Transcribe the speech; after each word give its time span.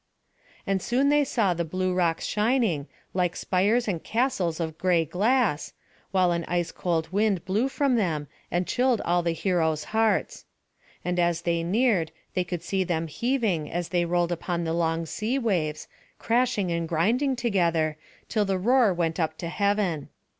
And 0.65 0.81
soon 0.81 1.09
they 1.09 1.23
saw 1.23 1.53
the 1.53 1.63
blue 1.63 1.93
rocks 1.93 2.25
shining, 2.25 2.87
like 3.13 3.35
spires 3.35 3.87
and 3.87 4.03
castles 4.03 4.59
of 4.59 4.79
gray 4.79 5.05
glass, 5.05 5.73
while 6.09 6.31
an 6.31 6.43
ice 6.45 6.71
cold 6.71 7.11
wind 7.11 7.45
blew 7.45 7.69
from 7.69 7.97
them, 7.97 8.27
and 8.49 8.65
chilled 8.65 8.99
all 9.01 9.21
the 9.21 9.33
heroes' 9.33 9.83
hearts. 9.93 10.45
And 11.05 11.19
as 11.19 11.43
they 11.43 11.61
neared, 11.61 12.11
they 12.33 12.43
could 12.43 12.63
see 12.63 12.83
them 12.83 13.05
heaving, 13.05 13.69
as 13.69 13.89
they 13.89 14.05
rolled 14.05 14.31
upon 14.31 14.63
the 14.63 14.73
long 14.73 15.05
sea 15.05 15.37
waves, 15.37 15.87
crashing 16.17 16.71
and 16.71 16.89
grinding 16.89 17.35
together, 17.35 17.95
till 18.27 18.43
the 18.45 18.57
roar 18.57 18.91
went 18.95 19.19
up 19.19 19.37
to 19.37 19.49
heaven. 19.49 20.09